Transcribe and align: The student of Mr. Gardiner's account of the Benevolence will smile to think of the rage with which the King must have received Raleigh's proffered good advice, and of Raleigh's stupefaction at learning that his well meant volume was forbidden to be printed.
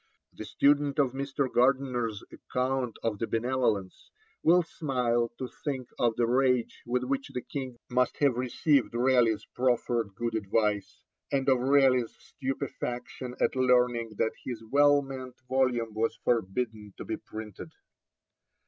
The 0.33 0.45
student 0.45 0.97
of 0.97 1.11
Mr. 1.11 1.47
Gardiner's 1.47 2.23
account 2.31 2.97
of 3.03 3.19
the 3.19 3.27
Benevolence 3.27 4.09
will 4.41 4.63
smile 4.63 5.29
to 5.37 5.47
think 5.63 5.89
of 5.99 6.15
the 6.15 6.25
rage 6.25 6.81
with 6.87 7.03
which 7.03 7.27
the 7.31 7.41
King 7.43 7.77
must 7.87 8.17
have 8.17 8.33
received 8.35 8.95
Raleigh's 8.95 9.45
proffered 9.53 10.15
good 10.15 10.33
advice, 10.33 11.03
and 11.31 11.47
of 11.47 11.59
Raleigh's 11.59 12.15
stupefaction 12.17 13.35
at 13.39 13.55
learning 13.55 14.15
that 14.17 14.31
his 14.43 14.63
well 14.71 15.03
meant 15.03 15.35
volume 15.47 15.93
was 15.93 16.15
forbidden 16.23 16.95
to 16.97 17.05
be 17.05 17.17
printed. 17.17 17.71